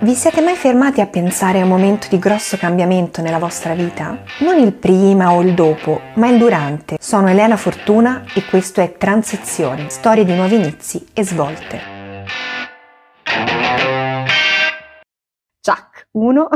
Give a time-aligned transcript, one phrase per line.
[0.00, 4.22] Vi siete mai fermati a pensare a un momento di grosso cambiamento nella vostra vita?
[4.40, 6.96] Non il prima o il dopo, ma il durante.
[7.00, 11.80] Sono Elena Fortuna e questo è Transizioni, storie di nuovi inizi e svolte.
[15.60, 16.48] Ciak, 1.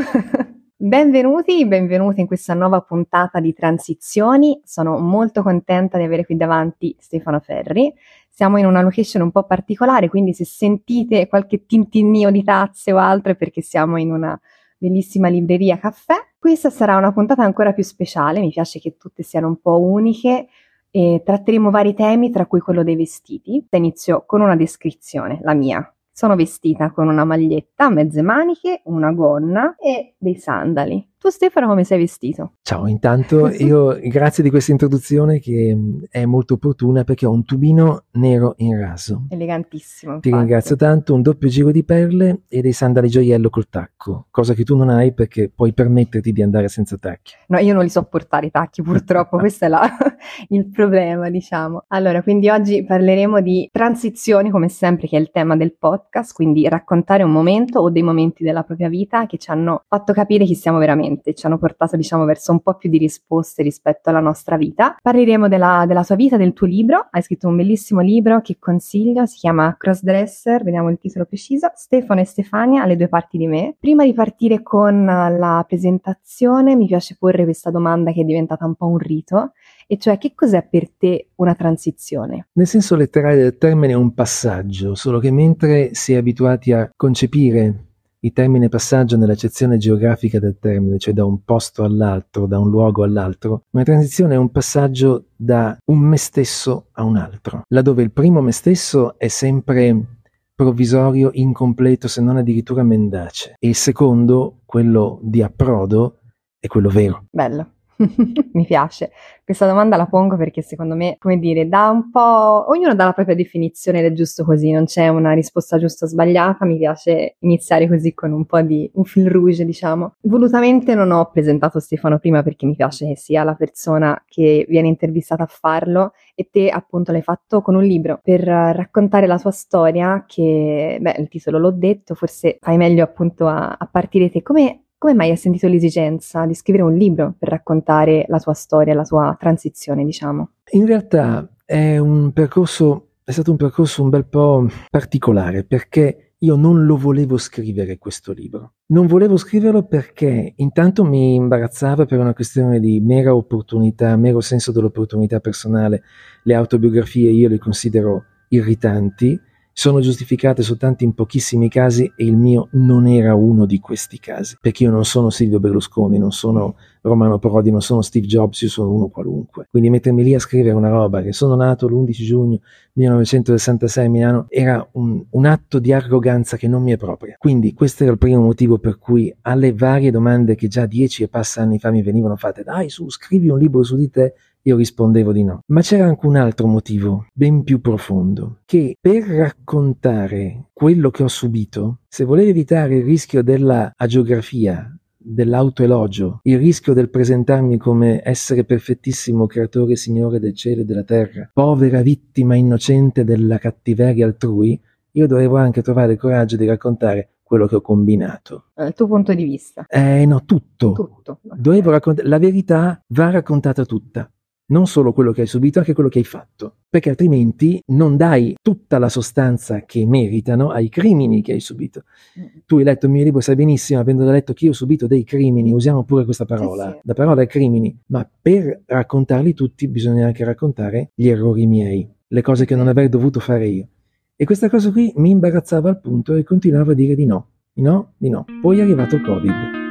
[0.81, 4.61] Benvenuti, benvenuti in questa nuova puntata di Transizioni.
[4.63, 7.93] Sono molto contenta di avere qui davanti Stefano Ferri.
[8.29, 12.99] Siamo in una location un po' particolare, quindi se sentite qualche tintinnio di tazze o
[12.99, 14.41] altro è perché siamo in una
[14.77, 16.15] bellissima libreria caffè.
[16.39, 20.47] Questa sarà una puntata ancora più speciale, mi piace che tutte siano un po' uniche
[20.93, 23.67] e tratteremo vari temi, tra cui quello dei vestiti.
[23.71, 25.93] Inizio con una descrizione, la mia.
[26.19, 31.13] Sono vestita con una maglietta mezze maniche, una gonna e dei sandali.
[31.21, 32.53] Tu Stefano come sei vestito?
[32.63, 37.45] Ciao, intanto io grazie di questa introduzione che mm, è molto opportuna perché ho un
[37.45, 39.27] tubino nero in raso.
[39.29, 40.13] Elegantissimo.
[40.13, 40.31] Infatti.
[40.31, 44.55] Ti ringrazio tanto, un doppio giro di perle e dei sandali gioiello col tacco, cosa
[44.55, 47.35] che tu non hai perché puoi permetterti di andare senza tacchi.
[47.49, 49.91] No, io non li so portare i tacchi purtroppo, questo è la,
[50.51, 51.87] il problema diciamo.
[51.89, 56.69] Allora, quindi oggi parleremo di transizioni come sempre che è il tema del podcast, quindi
[56.69, 60.55] raccontare un momento o dei momenti della propria vita che ci hanno fatto capire chi
[60.55, 64.21] siamo veramente veramente, ci hanno portato diciamo verso un po' più di risposte rispetto alla
[64.21, 64.97] nostra vita.
[65.01, 69.27] Parleremo della, della tua vita, del tuo libro, hai scritto un bellissimo libro che consiglio,
[69.27, 73.75] si chiama Crossdresser, vediamo il titolo preciso, Stefano e Stefania alle due parti di me.
[73.79, 78.75] Prima di partire con la presentazione mi piace porre questa domanda che è diventata un
[78.75, 79.53] po' un rito,
[79.87, 82.49] e cioè che cos'è per te una transizione?
[82.53, 86.91] Nel senso letterale del termine è un passaggio, solo che mentre si è abituati a
[86.95, 87.87] concepire
[88.21, 93.05] il termine passaggio nell'accezione geografica del termine, cioè da un posto all'altro, da un luogo
[93.05, 93.65] all'altro.
[93.71, 98.41] Una transizione è un passaggio da un me stesso a un altro, laddove il primo
[98.41, 100.17] me stesso è sempre
[100.55, 106.19] provvisorio, incompleto, se non addirittura mendace, e il secondo, quello di approdo,
[106.59, 107.27] è quello vero.
[107.31, 107.75] Bello.
[108.53, 109.11] Mi piace.
[109.45, 112.67] Questa domanda la pongo perché secondo me, come dire, dà un po'.
[112.69, 116.09] Ognuno dà la propria definizione ed è giusto così, non c'è una risposta giusta o
[116.09, 116.65] sbagliata.
[116.65, 120.15] Mi piace iniziare così con un po' di un fil rouge, diciamo.
[120.23, 124.89] Volutamente non ho presentato Stefano prima perché mi piace che sia la persona che viene
[124.89, 129.51] intervistata a farlo e te appunto l'hai fatto con un libro per raccontare la tua
[129.51, 134.43] storia che, beh, il titolo l'ho detto, forse fai meglio appunto a, a partire te.
[134.43, 138.95] Come come mai hai sentito l'esigenza di scrivere un libro per raccontare la tua storia,
[138.95, 140.51] la tua transizione, diciamo?
[140.73, 146.57] In realtà è un percorso, è stato un percorso un bel po' particolare perché io
[146.57, 148.75] non lo volevo scrivere questo libro.
[148.87, 154.73] Non volevo scriverlo perché intanto mi imbarazzava per una questione di mera opportunità, mero senso
[154.73, 156.03] dell'opportunità personale.
[156.45, 159.39] Le autobiografie io le considero irritanti
[159.79, 164.57] sono giustificate soltanto in pochissimi casi e il mio non era uno di questi casi,
[164.61, 168.71] perché io non sono Silvio Berlusconi, non sono Romano Prodi, non sono Steve Jobs, io
[168.71, 169.69] sono uno qualunque.
[169.71, 172.59] Quindi mettermi lì a scrivere una roba che sono nato l'11 giugno
[172.95, 177.37] 1966 a Milano era un, un atto di arroganza che non mi è propria.
[177.39, 181.29] Quindi questo era il primo motivo per cui alle varie domande che già dieci e
[181.29, 184.35] passa anni fa mi venivano fatte, dai su, scrivi un libro su di te,
[184.69, 185.63] io rispondevo di no.
[185.67, 191.29] Ma c'era anche un altro motivo, ben più profondo, che per raccontare quello che ho
[191.29, 198.65] subito, se volevo evitare il rischio della agiografia, dell'autoelogio, il rischio del presentarmi come essere
[198.65, 204.79] perfettissimo creatore signore del cielo e della terra, povera vittima innocente della cattiveria altrui,
[205.13, 208.67] io dovevo anche trovare il coraggio di raccontare quello che ho combinato.
[208.77, 209.87] Il tuo punto di vista?
[209.89, 210.93] Eh no, tutto.
[210.93, 211.41] Tutto.
[211.41, 214.31] Dovevo raccontare, la verità va raccontata tutta
[214.69, 218.55] non solo quello che hai subito, anche quello che hai fatto, perché altrimenti non dai
[218.61, 222.05] tutta la sostanza che meritano ai crimini che hai subito.
[222.39, 222.45] Mm.
[222.67, 225.25] Tu hai letto il mio libro, sai benissimo, avendo letto che io ho subito dei
[225.25, 227.01] crimini, usiamo pure questa parola, sì, sì.
[227.03, 232.43] la parola è crimini, ma per raccontarli tutti bisogna anche raccontare gli errori miei, le
[232.43, 233.89] cose che non avrei dovuto fare io.
[234.37, 237.83] E questa cosa qui mi imbarazzava al punto e continuavo a dire di no, di
[237.83, 238.45] no, di no.
[238.61, 239.88] Poi è arrivato il Covid.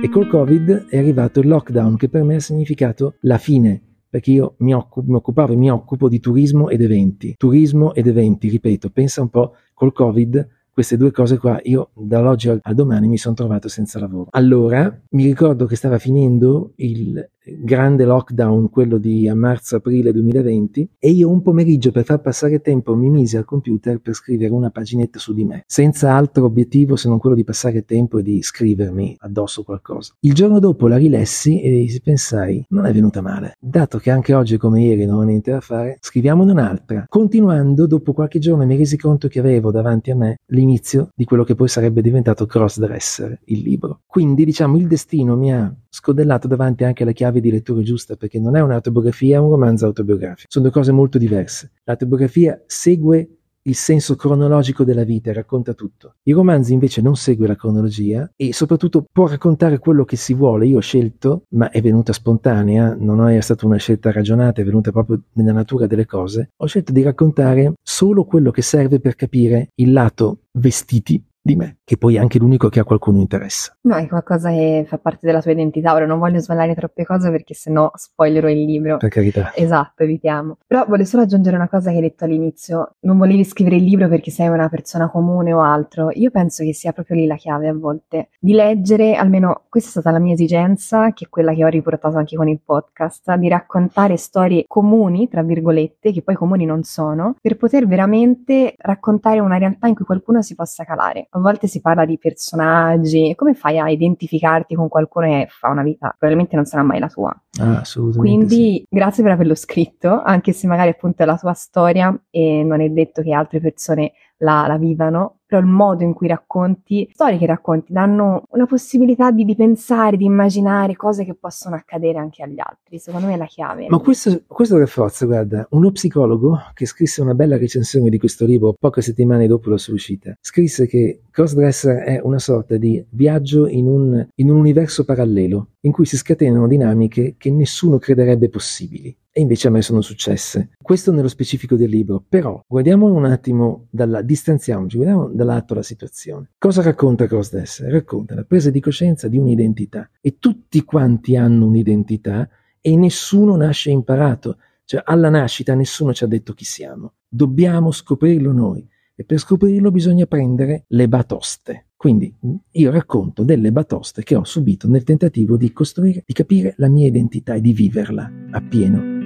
[0.00, 4.30] E col Covid è arrivato il lockdown che per me ha significato la fine, perché
[4.30, 7.34] io mi, occupo, mi occupavo e mi occupo di turismo ed eventi.
[7.36, 10.48] Turismo ed eventi, ripeto, pensa un po' col Covid
[10.78, 14.28] queste due cose qua, io dall'oggi al domani mi sono trovato senza lavoro.
[14.30, 17.30] Allora mi ricordo che stava finendo il,
[17.60, 23.08] grande lockdown, quello di marzo-aprile 2020, e io un pomeriggio per far passare tempo mi
[23.10, 27.18] misi al computer per scrivere una paginetta su di me, senza altro obiettivo se non
[27.18, 30.14] quello di passare tempo e di scrivermi addosso qualcosa.
[30.20, 33.56] Il giorno dopo la rilessi e pensai, non è venuta male.
[33.58, 37.04] Dato che anche oggi come ieri non ho niente da fare, scriviamone un'altra.
[37.08, 41.44] Continuando, dopo qualche giorno mi resi conto che avevo davanti a me l'inizio di quello
[41.44, 44.00] che poi sarebbe diventato Crossdresser, il libro.
[44.06, 48.38] Quindi, diciamo, il destino mi ha scodellato davanti anche la chiave di lettura giusta, perché
[48.38, 50.48] non è un'autobiografia, è un romanzo autobiografico.
[50.50, 51.72] Sono due cose molto diverse.
[51.84, 53.38] L'autobiografia segue
[53.68, 56.14] il senso cronologico della vita e racconta tutto.
[56.22, 60.66] Il romanzo invece non segue la cronologia e soprattutto può raccontare quello che si vuole.
[60.66, 64.90] Io ho scelto, ma è venuta spontanea, non è stata una scelta ragionata, è venuta
[64.90, 66.50] proprio nella natura delle cose.
[66.56, 71.78] Ho scelto di raccontare solo quello che serve per capire il lato vestiti di me,
[71.84, 73.74] che poi è anche l'unico che a qualcuno interessa.
[73.82, 75.94] No, è qualcosa che fa parte della tua identità.
[75.94, 78.98] Ora non voglio svelare troppe cose perché sennò spoilerò il libro.
[78.98, 79.52] Per carità.
[79.54, 80.58] Esatto, evitiamo.
[80.66, 82.96] Però voglio solo aggiungere una cosa che hai detto all'inizio.
[83.00, 86.10] Non volevi scrivere il libro perché sei una persona comune o altro.
[86.12, 88.28] Io penso che sia proprio lì la chiave a volte.
[88.38, 92.18] Di leggere, almeno questa è stata la mia esigenza, che è quella che ho riportato
[92.18, 97.36] anche con il podcast, di raccontare storie comuni, tra virgolette, che poi comuni non sono,
[97.40, 101.80] per poter veramente raccontare una realtà in cui qualcuno si possa calare a volte si
[101.80, 106.14] parla di personaggi, come fai a identificarti con qualcuno che fa una vita?
[106.18, 107.34] Probabilmente non sarà mai la tua.
[107.60, 108.46] Ah, assolutamente.
[108.46, 108.86] Quindi sì.
[108.88, 112.88] grazie per averlo scritto, anche se magari appunto è la tua storia e non è
[112.88, 117.46] detto che altre persone la, la vivano, però il modo in cui racconti, storie che
[117.46, 122.58] racconti, danno una possibilità di, di, pensare, di immaginare cose che possono accadere anche agli
[122.60, 122.98] altri.
[122.98, 123.86] Secondo me è la chiave.
[123.88, 128.74] Ma questo, questo rafforza, guarda, uno psicologo che scrisse una bella recensione di questo libro
[128.78, 133.86] poche settimane dopo la sua uscita, scrisse che Crossdresser è una sorta di viaggio in
[133.86, 139.40] un, in un universo parallelo in cui si scatenano dinamiche che nessuno crederebbe possibili e
[139.40, 140.70] invece a me sono successe.
[140.82, 146.50] Questo nello specifico del libro, però guardiamo un attimo dalla distanziamoci, guardiamo dall'alto la situazione.
[146.58, 147.88] Cosa racconta Crossdresser?
[147.88, 152.48] Racconta la presa di coscienza di un'identità e tutti quanti hanno un'identità
[152.80, 157.12] e nessuno nasce imparato, cioè alla nascita nessuno ci ha detto chi siamo.
[157.28, 158.84] Dobbiamo scoprirlo noi
[159.14, 161.90] e per scoprirlo bisogna prendere le batoste.
[161.94, 162.34] Quindi
[162.72, 167.06] io racconto delle batoste che ho subito nel tentativo di costruire, di capire la mia
[167.06, 169.17] identità e di viverla appieno.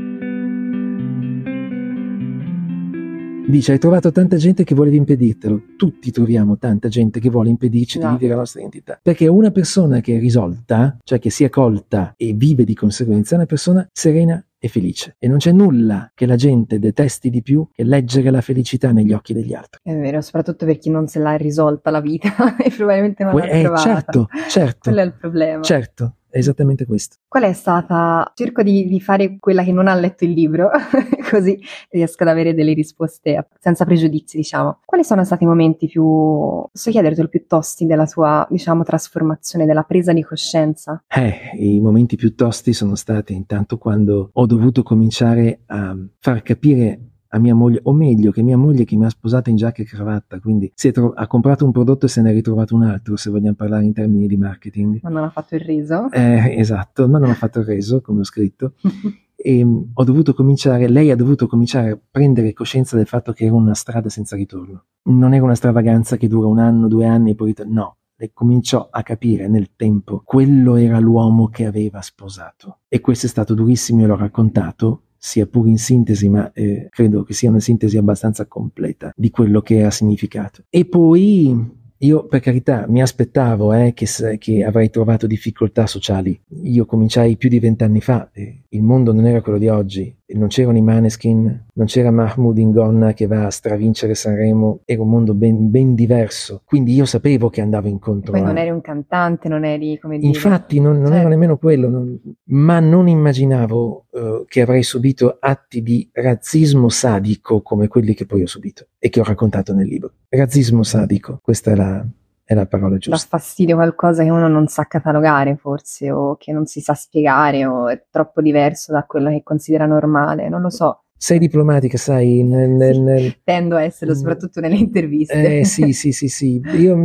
[3.53, 5.61] Dice, hai trovato tanta gente che volevi impedirtelo.
[5.77, 8.07] Tutti troviamo tanta gente che vuole impedirci no.
[8.07, 8.99] di vivere la nostra identità.
[9.03, 13.35] Perché una persona che è risolta, cioè che si è colta e vive di conseguenza,
[13.35, 15.17] è una persona serena e felice.
[15.19, 19.13] E non c'è nulla che la gente detesti di più che leggere la felicità negli
[19.13, 19.81] occhi degli altri.
[19.83, 23.49] È vero, soprattutto per chi non se l'ha risolta la vita e probabilmente non l'ha
[23.49, 23.83] eh, trovata.
[23.83, 24.79] Certo, certo.
[24.85, 25.63] Quello è il problema.
[25.63, 27.17] Certo, è esattamente questo.
[27.29, 28.33] Qual è stata?
[28.35, 30.71] Cerco di, di fare quella che non ha letto il libro,
[31.31, 34.81] così riesco ad avere delle risposte senza pregiudizi, diciamo.
[34.87, 39.83] Quali sono stati i momenti più, posso chiedertelo, più tosti della tua, diciamo, trasformazione, della
[39.83, 41.05] presa di coscienza?
[41.07, 47.12] Eh, i momenti più tosti sono stati intanto quando ho dovuto cominciare a far capire
[47.35, 49.87] a mia moglie, o meglio che mia moglie che mi ha sposato in giacca e
[49.87, 53.31] cravatta, quindi tro- ha comprato un prodotto e se ne è ritrovato un altro, se
[53.31, 55.01] vogliamo parlare in termini di marketing.
[55.03, 56.11] Ma non ha fatto il reso?
[56.11, 58.75] Eh, esatto, ma non ha fatto il reso, come ho scritto.
[59.35, 63.47] e um, ho dovuto cominciare, lei ha dovuto cominciare a prendere coscienza del fatto che
[63.47, 64.85] era una strada senza ritorno.
[65.05, 67.73] Non era una stravaganza che dura un anno, due anni e poi ritorno.
[67.73, 72.81] No, lei cominciò a capire nel tempo quello era l'uomo che aveva sposato.
[72.89, 77.23] E questo è stato durissimo, io l'ho raccontato sia pur in sintesi, ma eh, credo
[77.23, 80.65] che sia una sintesi abbastanza completa di quello che ha significato.
[80.69, 84.07] E poi io per carità mi aspettavo eh, che,
[84.39, 86.39] che, avrei trovato difficoltà sociali.
[86.65, 90.49] Io cominciai più di vent'anni fa, e il mondo non era quello di oggi, non
[90.49, 95.35] c'erano i Maneskin, non c'era Mahmoud Ingonna che va a stravincere Sanremo, era un mondo
[95.35, 96.63] ben, ben diverso.
[96.65, 98.33] Quindi io sapevo che andavo incontro.
[98.33, 100.29] Poi non eri un cantante, non eri come dire.
[100.29, 101.19] Infatti non, non certo.
[101.19, 107.63] ero nemmeno quello, non, ma non immaginavo uh, che avrei subito atti di razzismo sadico
[107.63, 110.13] come quelli che poi ho subito e che ho raccontato nel libro.
[110.29, 112.07] Razzismo sadico, questa è la,
[112.45, 113.11] è la parola giusta.
[113.11, 117.65] Dà fastidio qualcosa che uno non sa catalogare forse o che non si sa spiegare
[117.67, 121.05] o è troppo diverso da quello che considera normale, non lo so.
[121.17, 122.43] Sei diplomatica, sai?
[122.43, 123.37] Nel, nel, nel...
[123.45, 125.61] Tendo a esserlo, soprattutto nelle interviste.
[125.61, 126.61] Eh, sì, sì, sì, sì.
[126.75, 126.97] Io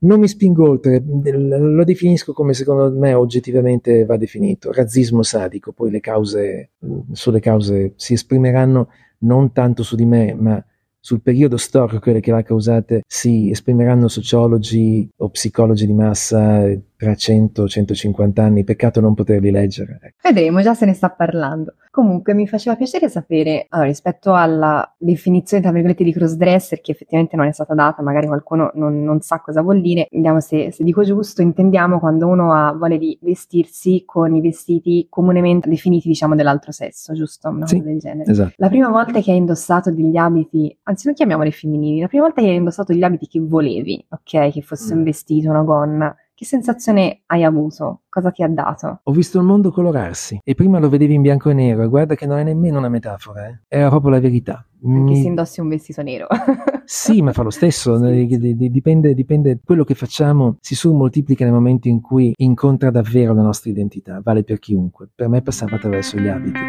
[0.00, 5.72] non mi spingo oltre, lo definisco come secondo me oggettivamente va definito, razzismo sadico.
[5.72, 6.72] Poi le cause,
[7.12, 8.88] sulle cause si esprimeranno
[9.20, 10.62] non tanto su di me, ma
[11.04, 16.64] sul periodo storico, quelle che l'ha causate, si esprimeranno sociologi o psicologi di massa
[17.02, 19.98] tra 100 150 anni, peccato non poterli leggere.
[20.00, 20.16] Ecco.
[20.22, 21.74] Vedremo, già se ne sta parlando.
[21.90, 27.34] Comunque mi faceva piacere sapere, allora, rispetto alla definizione, tra virgolette, di crossdresser, che effettivamente
[27.34, 30.84] non è stata data, magari qualcuno non, non sa cosa vuol dire, vediamo se, se,
[30.84, 36.36] dico giusto, intendiamo quando uno ha voglia di vestirsi con i vestiti comunemente definiti, diciamo,
[36.36, 37.48] dell'altro sesso, giusto?
[37.48, 38.30] Una sì, cosa del genere.
[38.30, 38.52] Esatto.
[38.56, 42.42] La prima volta che hai indossato degli abiti, anzi non chiamiamoli femminili, la prima volta
[42.42, 44.52] che hai indossato gli abiti che volevi, ok?
[44.52, 44.98] Che fosse mm.
[44.98, 48.00] un vestito, una gonna, che sensazione hai avuto?
[48.08, 49.00] Cosa ti ha dato?
[49.04, 52.16] Ho visto il mondo colorarsi e prima lo vedevi in bianco e nero e guarda
[52.16, 53.60] che non è nemmeno una metafora, eh?
[53.68, 54.66] era proprio la verità.
[54.84, 56.26] Anche se indossi un vestito nero.
[56.84, 58.26] sì, ma fa lo stesso, sì.
[58.26, 63.70] dipende, dipende, quello che facciamo si surmoltiplica nel momento in cui incontra davvero la nostra
[63.70, 65.08] identità, vale per chiunque.
[65.14, 66.60] Per me passava attraverso gli abiti.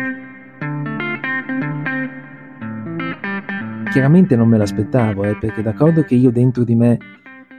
[3.92, 6.98] Chiaramente non me l'aspettavo, eh, perché d'accordo che io dentro di me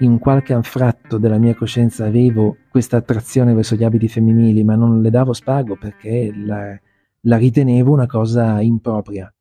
[0.01, 5.01] in qualche anfratto della mia coscienza avevo questa attrazione verso gli abiti femminili, ma non
[5.01, 6.79] le davo spago perché la,
[7.21, 9.33] la ritenevo una cosa impropria,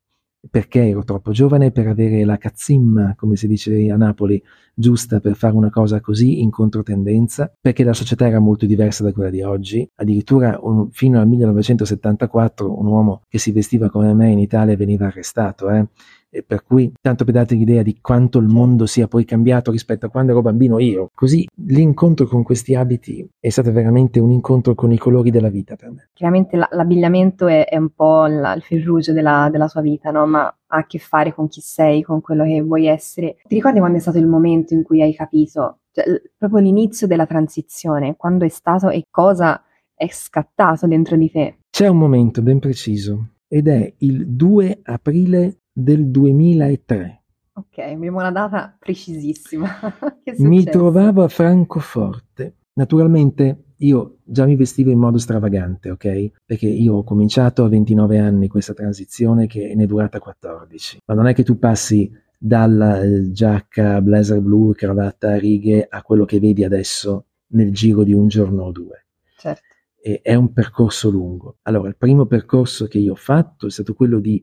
[0.48, 4.40] perché ero troppo giovane per avere la cazzimma, come si dice a Napoli,
[4.74, 9.12] giusta per fare una cosa così in controtendenza, perché la società era molto diversa da
[9.12, 9.88] quella di oggi.
[9.96, 15.06] Addirittura un, fino al 1974 un uomo che si vestiva come me in Italia veniva
[15.06, 15.68] arrestato.
[15.70, 15.86] Eh?
[16.34, 20.06] E per cui tanto per darti l'idea di quanto il mondo sia poi cambiato rispetto
[20.06, 21.10] a quando ero bambino io.
[21.14, 25.76] Così l'incontro con questi abiti è stato veramente un incontro con i colori della vita
[25.76, 26.08] per me.
[26.12, 30.26] Chiaramente l'abbigliamento è, è un po' il fil rouge della, della sua vita, no?
[30.26, 33.36] ma ha a che fare con chi sei, con quello che vuoi essere.
[33.46, 36.04] Ti ricordi quando è stato il momento in cui hai capito, cioè,
[36.36, 39.62] proprio l'inizio della transizione, quando è stato e cosa
[39.94, 41.58] è scattato dentro di te?
[41.70, 47.22] C'è un momento ben preciso ed è il 2 aprile del 2003.
[47.56, 49.68] Ok, abbiamo una data precisissima.
[50.38, 52.58] mi trovavo a Francoforte.
[52.74, 56.30] Naturalmente io già mi vestivo in modo stravagante, ok?
[56.44, 61.00] Perché io ho cominciato a 29 anni questa transizione che ne è durata 14.
[61.06, 66.02] Ma non è che tu passi dalla eh, giacca blazer blu, cravatta a righe a
[66.02, 69.06] quello che vedi adesso nel giro di un giorno o due.
[69.36, 69.62] Certo.
[70.00, 71.58] E è un percorso lungo.
[71.62, 74.42] Allora, il primo percorso che io ho fatto è stato quello di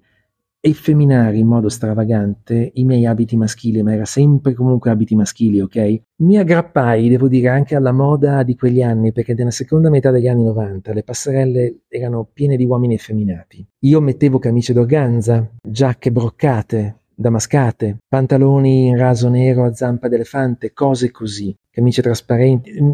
[0.63, 6.01] effeminare in modo stravagante i miei abiti maschili, ma era sempre comunque abiti maschili, ok?
[6.17, 10.27] Mi aggrappai, devo dire, anche alla moda di quegli anni, perché nella seconda metà degli
[10.27, 13.65] anni 90 le passerelle erano piene di uomini effeminati.
[13.79, 21.09] Io mettevo camicie d'organza, giacche broccate, damascate, pantaloni in raso nero a zampa d'elefante, cose
[21.09, 22.91] così, camicie trasparenti, mm,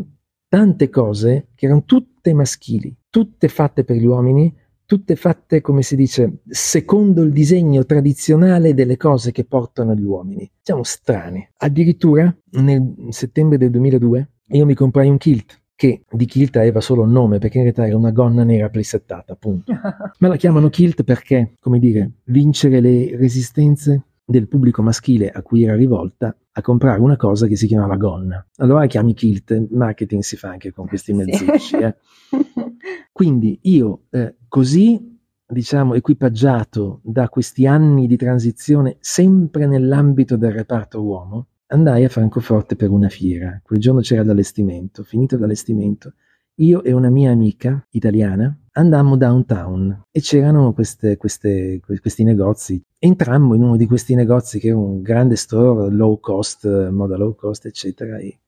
[0.47, 4.53] tante cose che erano tutte maschili, tutte fatte per gli uomini,
[4.87, 10.49] tutte fatte, come si dice, secondo il disegno tradizionale delle cose che portano gli uomini.
[10.61, 11.45] Siamo strani.
[11.57, 17.03] Addirittura nel settembre del 2002 io mi comprai un kilt che di kilt aveva solo
[17.03, 19.73] un nome perché in realtà era una gonna nera plissettata, appunto.
[20.19, 25.63] Ma la chiamano kilt perché, come dire, vincere le resistenze del pubblico maschile a cui
[25.63, 28.45] era rivolta a comprare una cosa che si chiamava gonna.
[28.57, 31.77] Allora chiami kilt, marketing si fa anche con questi mezzucci.
[31.77, 31.95] Eh.
[33.13, 35.17] Quindi io eh, così,
[35.47, 42.75] diciamo, equipaggiato da questi anni di transizione sempre nell'ambito del reparto uomo, andai a Francoforte
[42.75, 43.61] per una fiera.
[43.63, 46.15] Quel giorno c'era l'allestimento, finito l'allestimento,
[46.59, 52.81] io e una mia amica italiana andammo downtown e c'erano queste, queste, questi negozi.
[52.97, 57.35] Entrammo in uno di questi negozi che era un grande store low cost, moda low
[57.35, 58.39] cost, eccetera, e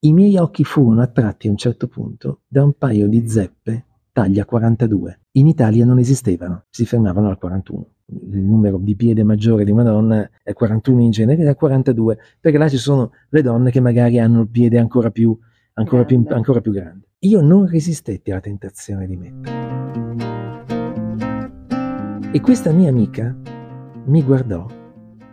[0.00, 4.44] i miei occhi furono attratti a un certo punto da un paio di zeppe taglia
[4.44, 5.20] 42.
[5.32, 7.86] In Italia non esistevano, si fermavano al 41.
[8.32, 12.58] Il numero di piede maggiore di una donna è 41 in genere, è 42, perché
[12.58, 15.36] là ci sono le donne che magari hanno il piede ancora più,
[15.74, 17.06] ancora più, ancora più grande.
[17.20, 19.60] Io non resistetti alla tentazione di mettere.
[22.32, 23.36] E questa mia amica
[24.06, 24.66] mi guardò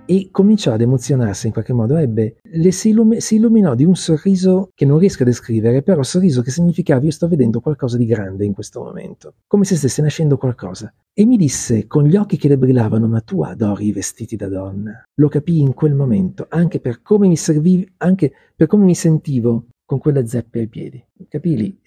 [0.10, 3.96] e cominciò ad emozionarsi in qualche modo, ebbe, le si, illum- si, illuminò di un
[3.96, 8.08] sorriso che non riesco a descrivere, però sorriso che significava io sto vedendo qualcosa di
[8.08, 10.92] grande in questo momento, come se stesse nascendo qualcosa.
[11.14, 14.48] E mi disse con gli occhi che le brillavano, ma tu adori i vestiti da
[14.48, 15.00] donna.
[15.14, 19.68] Lo capii in quel momento, anche per come mi servivi, anche per come mi sentivo
[19.90, 21.04] con quelle zeppe ai piedi.
[21.28, 21.82] Capì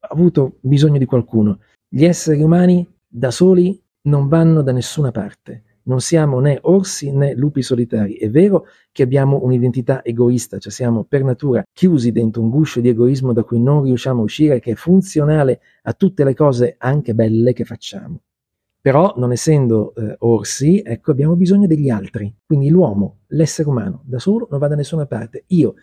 [0.00, 1.60] Ho avuto bisogno di qualcuno.
[1.88, 7.34] Gli esseri umani da soli non vanno da nessuna parte non siamo né orsi né
[7.34, 8.16] lupi solitari.
[8.16, 12.90] È vero che abbiamo un'identità egoista, cioè siamo per natura chiusi dentro un guscio di
[12.90, 17.14] egoismo da cui non riusciamo a uscire, che è funzionale a tutte le cose anche
[17.14, 18.20] belle che facciamo.
[18.82, 22.30] Però, non essendo eh, orsi, ecco, abbiamo bisogno degli altri.
[22.44, 25.44] Quindi l'uomo, l'essere umano, da solo non va da nessuna parte.
[25.46, 25.76] Io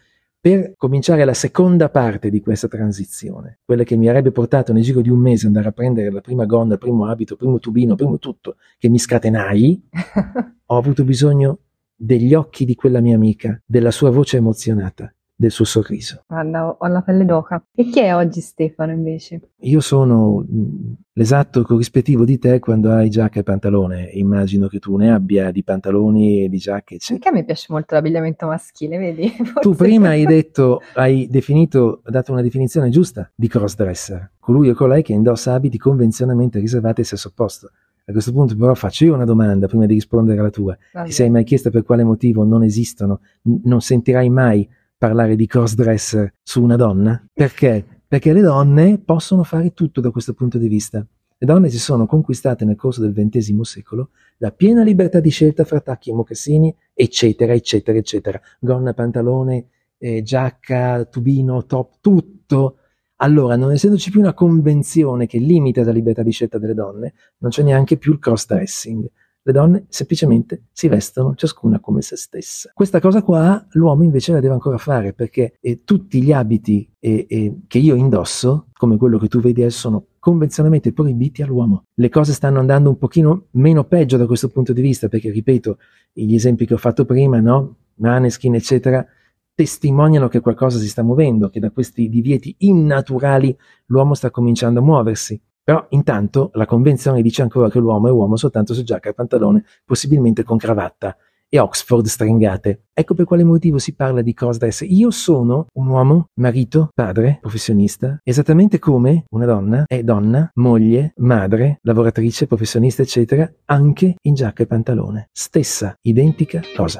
[0.46, 5.02] Per cominciare la seconda parte di questa transizione, quella che mi avrebbe portato nel giro
[5.02, 7.94] di un mese andare a prendere la prima gonna, il primo abito, il primo tubino,
[7.94, 9.90] il primo tutto, che mi scatenai,
[10.68, 11.62] ho avuto bisogno
[11.96, 16.24] degli occhi di quella mia amica, della sua voce emozionata, del suo sorriso.
[16.28, 17.62] Guarda, ho la pelle d'oca.
[17.76, 19.42] E chi è oggi Stefano invece?
[19.62, 24.10] Io sono mh, l'esatto corrispettivo di te quando hai giacca e pantalone.
[24.14, 27.16] Immagino che tu ne abbia di pantaloni e di giacche, eccetera.
[27.16, 29.28] Anche a me piace molto l'abbigliamento maschile, vedi?
[29.36, 34.74] Forse- Tu prima hai detto, hai definito, dato una definizione giusta di crossdresser, colui o
[34.74, 37.72] colei che indossa abiti convenzionalmente riservati al sesso opposto.
[38.08, 40.78] A questo punto però faccio io una domanda prima di rispondere alla tua.
[40.94, 41.08] Vabbè.
[41.08, 45.46] Ti sei mai chiesta per quale motivo non esistono, n- non sentirai mai parlare di
[45.48, 47.24] crossdresser su una donna?
[47.34, 47.86] Perché?
[48.08, 51.06] Perché le donne possono fare tutto da questo punto di vista.
[51.38, 55.64] Le donne si sono conquistate nel corso del XX secolo la piena libertà di scelta
[55.64, 58.40] fra tacchi e mocassini, eccetera, eccetera, eccetera.
[58.60, 62.78] Gonna, pantalone, eh, giacca, tubino, top, tutto.
[63.18, 67.52] Allora, non essendoci più una convenzione che limita la libertà di scelta delle donne, non
[67.52, 69.10] c'è neanche più il cross-dressing.
[69.48, 72.72] Le donne semplicemente si vestono ciascuna come se stessa.
[72.74, 77.28] Questa cosa qua l'uomo invece la deve ancora fare perché eh, tutti gli abiti eh,
[77.30, 81.84] eh, che io indosso, come quello che tu vedi adesso, sono convenzionalmente proibiti all'uomo.
[81.94, 85.78] Le cose stanno andando un pochino meno peggio da questo punto di vista perché, ripeto,
[86.12, 87.76] gli esempi che ho fatto prima, no?
[87.98, 89.06] Maneskin, eccetera,
[89.54, 94.84] testimoniano che qualcosa si sta muovendo, che da questi divieti innaturali l'uomo sta cominciando a
[94.84, 95.40] muoversi.
[95.66, 99.66] Però intanto la convenzione dice ancora che l'uomo è uomo soltanto su giacca e pantalone,
[99.84, 101.18] possibilmente con cravatta
[101.50, 102.84] e Oxford stringate.
[102.94, 104.86] Ecco per quale motivo si parla di crossdress.
[104.88, 111.80] Io sono un uomo, marito, padre, professionista, esattamente come una donna è donna, moglie, madre,
[111.82, 115.30] lavoratrice, professionista, eccetera, anche in giacca e pantalone.
[115.32, 117.00] Stessa, identica cosa.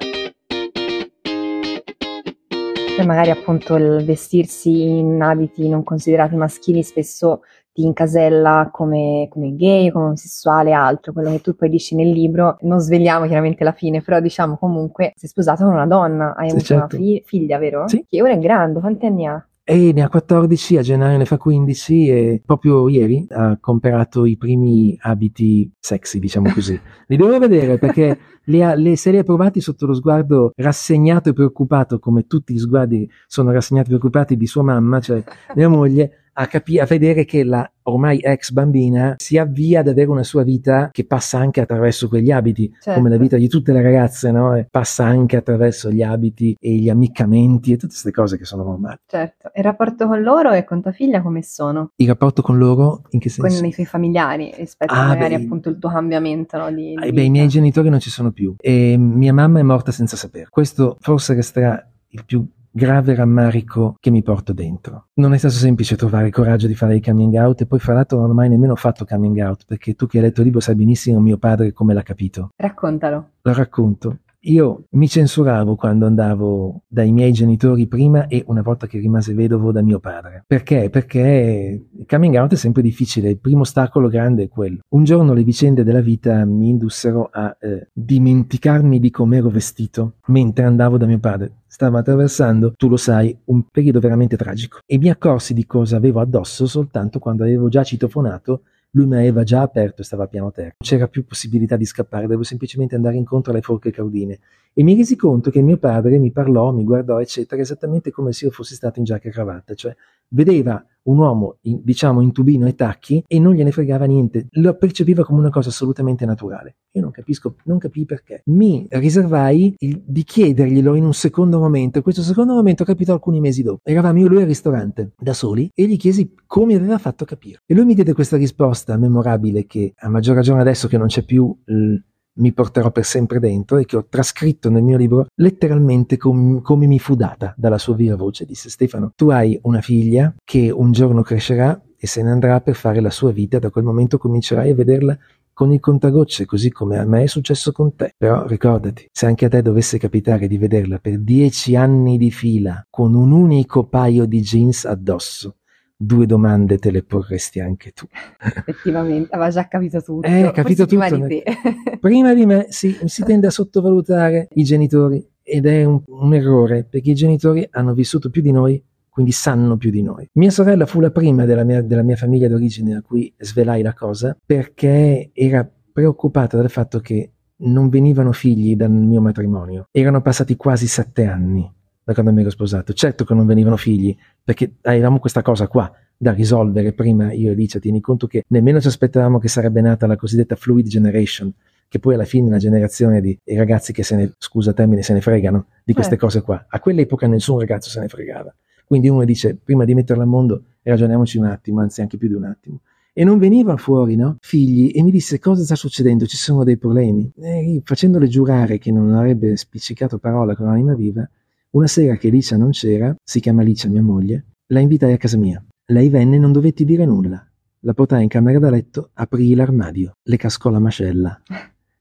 [2.96, 7.42] Poi magari appunto il vestirsi in abiti non considerati maschili spesso
[7.76, 12.58] ti incasella come, come gay, come omosessuale, altro, quello che tu poi dici nel libro,
[12.62, 16.52] non svegliamo chiaramente la fine, però diciamo comunque sei sposato con una donna, hai Sì,
[16.56, 16.96] avuto certo.
[16.96, 17.86] una fi- figlia, vero?
[17.90, 18.06] Sì.
[18.08, 19.46] Che ora è grande, quanti anni ha?
[19.68, 24.38] E ne ha 14, a gennaio ne fa 15 e proprio ieri ha comprato i
[24.38, 26.80] primi abiti sexy, diciamo così.
[27.08, 31.30] Li devo vedere perché li ha- le- se li ha provati sotto lo sguardo rassegnato
[31.30, 35.22] e preoccupato, come tutti gli sguardi sono rassegnati e preoccupati di sua mamma, cioè
[35.56, 40.10] mia moglie, a, capi- a vedere che la ormai ex bambina si avvia ad avere
[40.10, 43.00] una sua vita che passa anche attraverso quegli abiti, Certo.
[43.00, 44.66] come la vita di tutte le ragazze, no?
[44.70, 48.98] Passa anche attraverso gli abiti e gli ammiccamenti e tutte queste cose che sono normali.
[49.06, 49.48] Certo.
[49.54, 51.92] E il rapporto con loro e con tua figlia come sono?
[51.96, 53.58] Il rapporto con loro in che senso?
[53.60, 57.12] Con i tuoi familiari rispetto Ah, magari beh, appunto il tuo cambiamento no, di, di
[57.12, 60.48] beh, i miei genitori non ci sono più e mia mamma è morta senza sapere.
[60.50, 62.46] Questo forse resterà il più
[62.76, 65.08] grave rammarico che mi porto dentro.
[65.14, 67.94] Non è stato semplice trovare il coraggio di fare il coming out e poi fra
[67.94, 70.60] l'altro non ho mai nemmeno fatto coming out perché tu che hai letto il libro
[70.60, 72.50] sai benissimo mio padre come l'ha capito.
[72.58, 73.30] Raccontalo.
[73.44, 74.18] Lo racconto.
[74.48, 79.72] Io mi censuravo quando andavo dai miei genitori prima e una volta che rimase vedovo
[79.72, 80.44] da mio padre.
[80.46, 80.90] Perché?
[80.92, 84.82] Perché il coming out è sempre difficile, il primo ostacolo grande è quello.
[84.90, 90.18] Un giorno le vicende della vita mi indussero a eh, dimenticarmi di come ero vestito
[90.28, 91.62] mentre andavo da mio padre.
[91.66, 96.22] Stavo attraversando, tu lo sai, un periodo veramente tragico e mi accorsi di cosa avevo
[96.22, 98.62] addosso soltanto quando avevo già citofonato
[98.96, 100.76] lui mi aveva già aperto e stava piano terra.
[100.78, 104.40] Non c'era più possibilità di scappare, dovevo semplicemente andare incontro alle forche caudine.
[104.74, 108.46] E mi resi conto che mio padre mi parlò, mi guardò, eccetera, esattamente come se
[108.46, 109.74] io fossi stato in giacca e cravatta.
[109.74, 109.96] Cioè,
[110.30, 114.48] vedeva un uomo, in- diciamo, in tubino e tacchi e non gliene fregava niente.
[114.54, 116.78] Lo percepiva come una cosa assolutamente naturale.
[116.94, 118.42] Io non capisco, non capii perché.
[118.46, 122.02] Mi riservai il- di chiederglielo in un secondo momento.
[122.02, 123.82] Questo secondo momento capitò alcuni mesi dopo.
[123.84, 127.28] Eravamo io e lui al ristorante, da soli, e gli chiesi come aveva fatto a
[127.28, 127.60] capire.
[127.68, 131.24] E lui mi diede questa risposta memorabile che, a maggior ragione adesso che non c'è
[131.24, 132.04] più il
[132.38, 136.88] mi porterò per sempre dentro e che ho trascritto nel mio libro letteralmente com- come
[136.88, 138.46] mi fu data dalla sua viva voce.
[138.46, 142.76] Disse Stefano, tu hai una figlia che un giorno crescerà e se ne andrà per
[142.76, 145.18] fare la sua vita, da quel momento comincerai a vederla
[145.54, 148.14] con il contagocce, così come a me è successo con te.
[148.18, 152.86] Però ricordati, se anche a te dovesse capitare di vederla per dieci anni di fila
[152.90, 155.56] con un unico paio di jeans addosso,
[155.98, 158.06] due domande te le porresti anche tu.
[158.40, 160.28] Effettivamente, aveva già capito tutto.
[160.28, 161.98] Eh, capito Forse prima tutto, di te.
[162.00, 166.84] Prima di me si, si tende a sottovalutare i genitori ed è un, un errore
[166.84, 170.28] perché i genitori hanno vissuto più di noi, quindi sanno più di noi.
[170.34, 173.94] Mia sorella fu la prima della mia, della mia famiglia d'origine a cui svelai la
[173.94, 179.88] cosa perché era preoccupata dal fatto che non venivano figli dal mio matrimonio.
[179.92, 181.72] Erano passati quasi sette anni
[182.06, 182.94] da quando mi ero sposato.
[182.94, 187.54] Certo che non venivano figli, perché avevamo questa cosa qua da risolvere prima io e
[187.54, 187.80] Alicia.
[187.80, 191.52] Tieni conto che nemmeno ci aspettavamo che sarebbe nata la cosiddetta fluid generation,
[191.88, 195.14] che poi alla fine è una generazione di ragazzi che se ne, scusa termine, se
[195.14, 196.26] ne fregano di queste Certo.
[196.28, 196.66] cose qua.
[196.70, 198.54] A quell'epoca nessun ragazzo se ne fregava.
[198.86, 202.36] Quindi uno dice, prima di metterla al mondo, ragioniamoci un attimo, anzi anche più di
[202.36, 202.82] un attimo.
[203.14, 204.38] E non veniva fuori, no?
[204.42, 207.32] Figli, e mi disse cosa sta succedendo, ci sono dei problemi.
[207.42, 211.28] E facendole giurare che non avrebbe spiccicato parola con l'anima viva,
[211.76, 215.38] una sera che Licia non c'era, si chiama Licia mia moglie, la invitai a casa
[215.38, 215.64] mia.
[215.88, 217.46] Lei venne e non dovetti dire nulla.
[217.82, 221.38] La portai in camera da letto, aprì l'armadio, le cascò la mascella.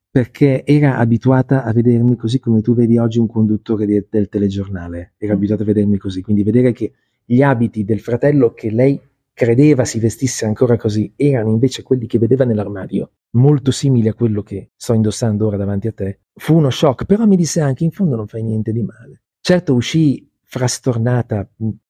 [0.09, 5.15] Perché era abituata a vedermi così come tu vedi oggi un conduttore di- del telegiornale.
[5.19, 6.23] Era abituata a vedermi così.
[6.23, 6.93] Quindi vedere che
[7.25, 9.01] gli abiti del fratello che lei
[9.33, 14.45] credeva si vestisse ancora così erano invece quelli che vedeva nell'armadio, molto simili a quello
[14.45, 17.07] che sto indossando ora davanti a te, fu uno shock.
[17.07, 19.24] Però mi disse anche, in fondo non fai niente di male.
[19.46, 21.46] Certo uscì frastornata,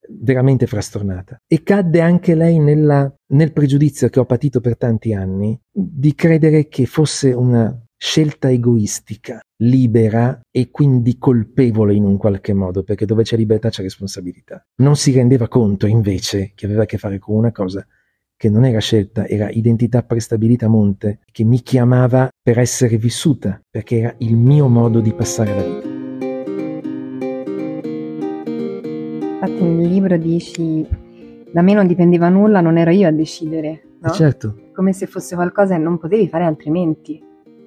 [0.09, 1.41] veramente frastornata.
[1.47, 6.67] E cadde anche lei nella- nel pregiudizio che ho patito per tanti anni di credere
[6.67, 13.23] che fosse una scelta egoistica, libera e quindi colpevole in un qualche modo, perché dove
[13.23, 14.67] c'è libertà c'è responsabilità.
[14.83, 17.87] Non si rendeva conto invece che aveva a che fare con una cosa
[18.37, 23.61] che non era scelta, era identità prestabilita a monte, che mi chiamava per essere vissuta,
[23.71, 25.94] perché era il mio modo di passare la vita.
[29.47, 30.87] Infatti nel libro dici,
[31.53, 34.11] da me non dipendeva nulla, non ero io a decidere, no?
[34.11, 37.23] E certo, Come se fosse qualcosa che non potevi fare altrimenti.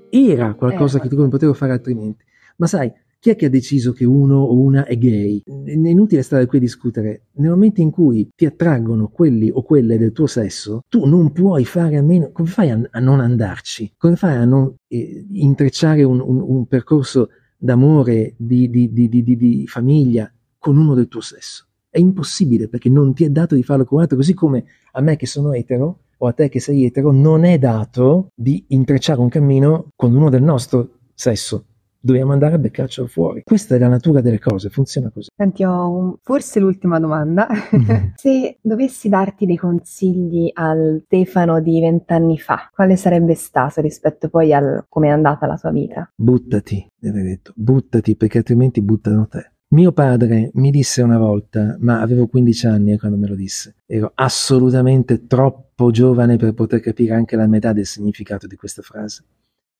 [0.09, 2.23] era qualcosa Eh, che tu non potevo fare altrimenti.
[2.57, 5.41] Ma sai, chi è che ha deciso che uno o una è gay?
[5.45, 7.25] È inutile stare qui a discutere.
[7.33, 11.63] Nel momento in cui ti attraggono quelli o quelle del tuo sesso, tu non puoi
[11.63, 12.31] fare a meno.
[12.31, 13.93] Come fai a, a non andarci?
[13.97, 19.67] Come fai a non eh, intrecciare un, un- un percorso d'amore, di- di- di- di
[19.67, 21.66] famiglia con uno del tuo sesso?
[21.97, 25.01] È impossibile perché non ti è dato di farlo con un altro, così come a
[25.01, 29.19] me che sono etero o a te che sei etero non è dato di intrecciare
[29.19, 31.65] un cammino con uno del nostro sesso.
[31.99, 33.41] Dobbiamo andare a beccarcelo fuori.
[33.43, 35.29] Questa è la natura delle cose, funziona così.
[35.35, 37.47] Senti, ho un- forse l'ultima domanda.
[37.71, 38.13] Mhm.
[38.15, 44.53] Se dovessi darti dei consigli al Stefano di vent'anni fa, quale sarebbe stato rispetto poi
[44.53, 46.07] al come è andata la sua vita?
[46.15, 49.53] Buttati, mi avrei detto, buttati perché altrimenti buttano te.
[49.69, 54.13] Mio padre mi disse una volta, ma avevo 15 anni quando me lo disse, ero
[54.15, 59.25] assolutamente troppo giovane per poter capire anche la metà del significato di questa frase.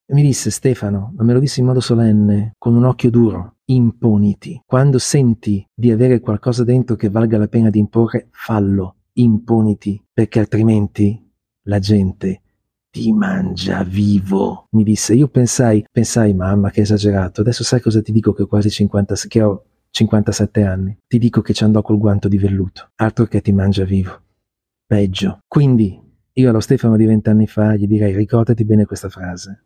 [0.08, 4.62] Mi disse Stefano, ma me lo disse in modo solenne, con un occhio duro, imponiti.
[4.66, 10.40] Quando senti di avere qualcosa dentro che valga la pena di imporre, fallo, imponiti, perché
[10.40, 11.18] altrimenti
[11.64, 12.42] la gente
[12.90, 14.66] ti mangia vivo.
[14.72, 18.48] Mi disse, io pensai, pensai, mamma che esagerato, adesso sai cosa ti dico che ho
[18.48, 19.64] quasi 50, che ho
[19.98, 20.96] 57 anni.
[21.08, 24.22] Ti dico che ci andò col guanto di velluto, altro che ti mangia vivo.
[24.86, 25.40] Peggio.
[25.48, 26.00] Quindi,
[26.34, 29.64] io allo Stefano di vent'anni fa gli direi ricordati bene questa frase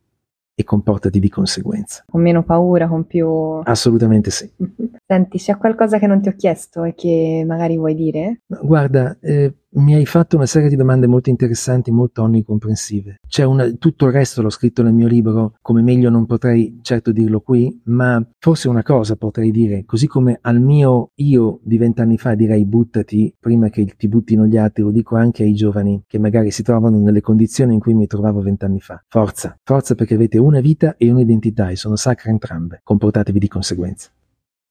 [0.55, 2.05] e comportati di conseguenza.
[2.09, 3.27] Con meno paura, con più...
[3.63, 4.49] Assolutamente sì.
[5.11, 8.43] Senti, c'è qualcosa che non ti ho chiesto e che magari vuoi dire?
[8.47, 13.17] Guarda, eh, mi hai fatto una serie di domande molto interessanti, molto onnicomprensive.
[13.27, 17.11] C'è una, tutto il resto l'ho scritto nel mio libro, come meglio non potrei certo
[17.11, 22.17] dirlo qui, ma forse una cosa potrei dire, così come al mio io di vent'anni
[22.17, 26.19] fa direi buttati prima che ti buttino gli altri, lo dico anche ai giovani che
[26.19, 29.03] magari si trovano nelle condizioni in cui mi trovavo vent'anni fa.
[29.09, 32.79] Forza, forza perché avete una vita e un'identità e sono sacre entrambe.
[32.81, 34.09] Comportatevi di conseguenza.